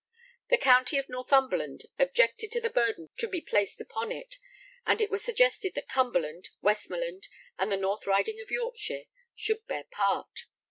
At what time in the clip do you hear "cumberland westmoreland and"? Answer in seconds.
5.89-7.71